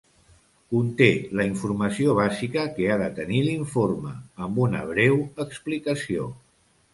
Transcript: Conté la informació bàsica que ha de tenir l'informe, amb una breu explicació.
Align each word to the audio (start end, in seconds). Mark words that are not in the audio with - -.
Conté 0.75 1.09
la 1.39 1.43
informació 1.49 2.15
bàsica 2.19 2.63
que 2.77 2.87
ha 2.87 2.95
de 3.01 3.11
tenir 3.19 3.43
l'informe, 3.49 4.15
amb 4.47 4.59
una 4.65 4.83
breu 4.95 5.21
explicació. 5.47 6.27